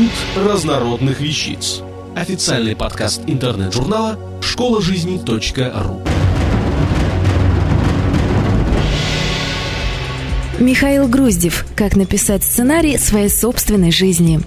[0.00, 1.82] Институт разнородных вещиц.
[2.16, 6.02] Официальный подкаст интернет-журнала школа жизни .ру.
[10.58, 11.66] Михаил Груздев.
[11.76, 14.40] Как написать сценарий своей собственной жизни.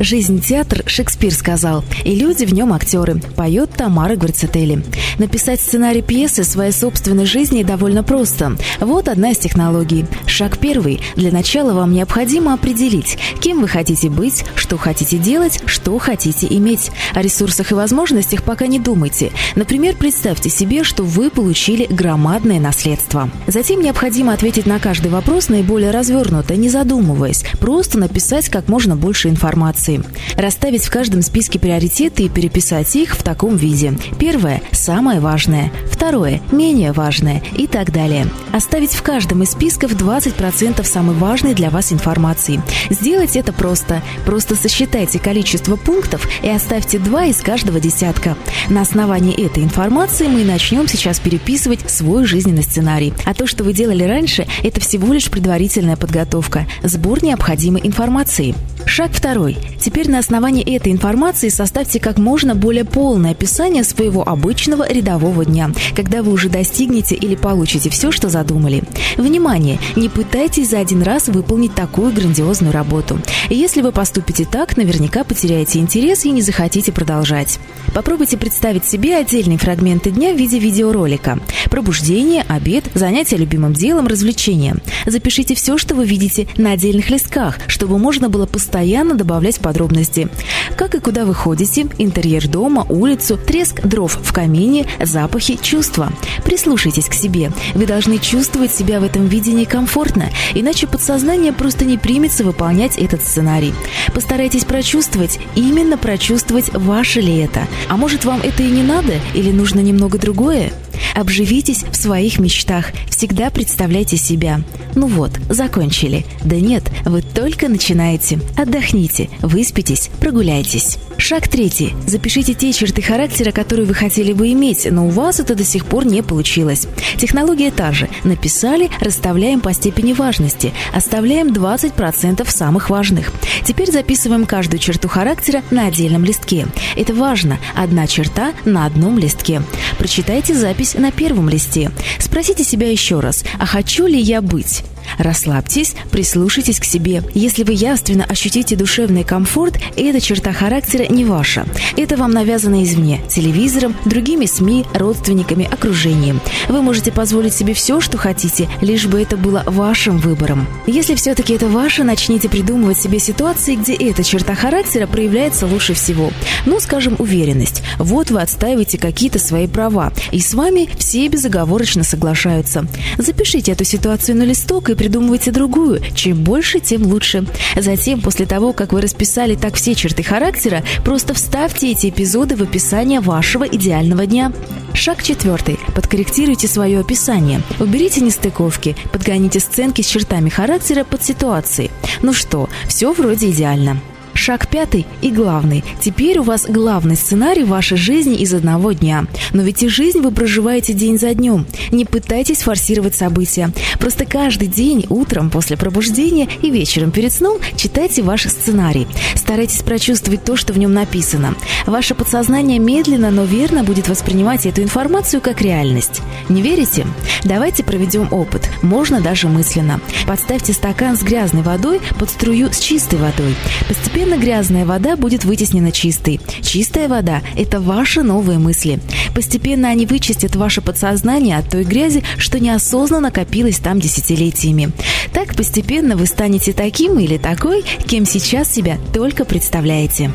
[0.00, 4.84] «Жизнь– театр» Шекспир сказал, и люди в нем актеры, поет Тамара Гварцетели.
[5.18, 8.56] Написать сценарий пьесы своей собственной жизни довольно просто.
[8.80, 10.04] Вот одна из технологий.
[10.26, 11.00] Шаг первый.
[11.14, 16.90] Для начала вам необходимо определить, кем вы хотите быть, что хотите делать, что хотите иметь.
[17.14, 19.30] О ресурсах и возможностях пока не думайте.
[19.54, 23.30] Например, представьте себе, что вы получили громадное наследство.
[23.46, 27.44] Затем необходимо ответить на каждый вопрос наиболее развернуто, не задумываясь.
[27.60, 30.02] Просто написать как можно больше информации информации.
[30.36, 33.94] Расставить в каждом списке приоритеты и переписать их в таком виде.
[34.18, 35.72] Первое– самое важное.
[35.90, 37.42] Второе– менее важное.
[37.56, 38.26] И так далее.
[38.52, 42.60] Оставить в каждом из списков 20% самой важной для вас информации.
[42.90, 44.02] Сделать это просто.
[44.24, 48.36] Просто сосчитайте количество пунктов и оставьте два из каждого десятка.
[48.68, 53.12] На основании этой информации мы начнем сейчас переписывать свой жизненный сценарий.
[53.24, 56.66] А то, что вы делали раньше, это всего лишь предварительная подготовка.
[56.82, 58.54] Сбор необходимой информации.
[58.86, 59.56] Шаг второй.
[59.80, 65.70] Теперь на основании этой информации составьте как можно более полное описание своего обычного рядового дня,
[65.94, 68.82] когда вы уже достигнете или получите все, что задумали.
[69.16, 69.78] Внимание!
[69.96, 73.18] Не пытайтесь за один раз выполнить такую грандиозную работу.
[73.50, 77.58] Если вы поступите так, наверняка потеряете интерес и не захотите продолжать.
[77.94, 81.38] Попробуйте представить себе отдельные фрагменты дня в виде видеоролика.
[81.70, 84.76] Пробуждение, обед, занятие любимым делом, развлечения.
[85.06, 90.28] Запишите все, что вы видите на отдельных листках, чтобы можно было постоянно добавлять подробности.
[90.76, 96.12] Как и куда вы ходите, интерьер дома, улицу, треск дров в камине, запахи, чувства.
[96.44, 97.50] Прислушайтесь к себе.
[97.74, 103.22] Вы должны чувствовать себя в этом видении комфортно, иначе подсознание просто не примется выполнять этот
[103.22, 103.74] сценарий.
[104.14, 107.66] Постарайтесь прочувствовать, именно прочувствовать, ваше ли это.
[107.88, 110.72] А может, вам это и не надо, или нужно немного другое?
[111.14, 112.92] Обживитесь в своих мечтах.
[113.08, 114.60] Всегда представляйте себя.
[114.94, 116.24] Ну вот, закончили.
[116.44, 118.40] Да нет, вы только начинаете.
[118.56, 120.98] Отдохните, выспитесь, прогуляйтесь.
[121.16, 121.94] Шаг третий.
[122.06, 125.86] Запишите те черты характера, которые вы хотели бы иметь, но у вас это до сих
[125.86, 126.86] пор не получилось.
[127.16, 128.08] Технология та же.
[128.24, 130.72] Написали, расставляем по степени важности.
[130.92, 133.32] Оставляем 20% самых важных.
[133.64, 136.66] Теперь записываем каждую черту характера на отдельном листке.
[136.96, 137.58] Это важно.
[137.74, 139.62] Одна черта на одном листке.
[139.98, 141.90] Прочитайте запись на первом листе.
[142.18, 144.84] Спросите себя еще раз, а хочу ли я быть?
[145.18, 147.22] Расслабьтесь, прислушайтесь к себе.
[147.34, 151.66] Если вы явственно ощутите душевный комфорт, эта черта характера не ваша.
[151.96, 156.40] Это вам навязано извне– телевизором, другими СМИ, родственниками, окружением.
[156.68, 160.66] Вы можете позволить себе все, что хотите, лишь бы это было вашим выбором.
[160.86, 166.30] Если все-таки это ваше, начните придумывать себе ситуации, где эта черта характера проявляется лучше всего.
[166.66, 167.82] Ну, скажем, уверенность.
[167.98, 172.86] Вот вы отстаиваете какие-то свои права, и с вами все безоговорочно соглашаются.
[173.18, 176.00] Запишите эту ситуацию на листок и придумывайте другую.
[176.14, 177.44] Чем больше, тем лучше.
[177.76, 182.62] Затем, после того, как вы расписали так все черты характера, просто вставьте эти эпизоды в
[182.62, 184.50] описание вашего идеального дня.
[184.94, 185.78] Шаг четвертый.
[185.94, 187.60] Подкорректируйте свое описание.
[187.80, 191.90] Уберите нестыковки, подгоните сценки с чертами характера под ситуации.
[192.22, 194.00] Ну что, все вроде идеально.
[194.34, 195.84] Шаг пятый и главный.
[196.00, 199.26] Теперь у вас главный сценарий вашей жизни из одного дня.
[199.52, 201.66] Но ведь и жизнь вы проживаете день за днем.
[201.92, 203.70] Не пытайтесь форсировать события.
[203.98, 209.06] Просто каждый день, утром после пробуждения и вечером перед сном читайте ваш сценарий.
[209.34, 211.54] Старайтесь прочувствовать то, что в нем написано.
[211.86, 216.20] Ваше подсознание медленно, но верно будет воспринимать эту информацию как реальность.
[216.48, 217.06] Не верите?
[217.44, 218.68] Давайте проведем опыт.
[218.82, 220.00] Можно даже мысленно.
[220.26, 223.54] Подставьте стакан с грязной водой под струю с чистой водой.
[223.86, 226.40] Постепенно Постепенно грязная вода будет вытеснена чистой.
[226.62, 228.98] Чистая вода– это ваши новые мысли.
[229.34, 234.92] Постепенно они вычистят ваше подсознание от той грязи, что неосознанно копилось там десятилетиями.
[235.34, 240.30] Так постепенно вы станете таким или такой, кем сейчас себя только представляете.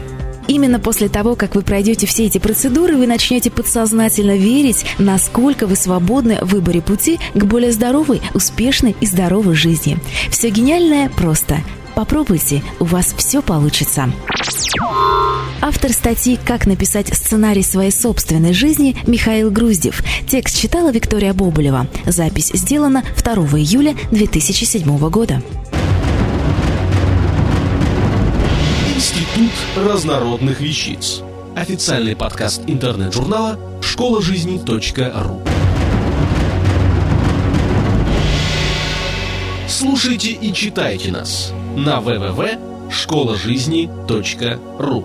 [0.47, 5.75] Именно после того, как вы пройдете все эти процедуры, вы начнете подсознательно верить, насколько вы
[5.75, 9.97] свободны в выборе пути к более здоровой, успешной и здоровой жизни.
[10.30, 11.57] Все гениальное просто.
[11.99, 14.09] Попробуйте, у вас все получится.
[15.61, 20.01] Автор статьи «Как написать сценарий своей собственной жизни» Михаил Груздев.
[20.25, 21.87] Текст читала Виктория Боболева.
[22.05, 25.43] Запись сделана 2 июля 2007 года.
[28.95, 31.21] Институт разнородных вещиц.
[31.53, 35.41] Официальный подкаст интернет-журнала школа жизни .ру.
[39.67, 45.04] Слушайте и читайте нас на www школа жизни.ру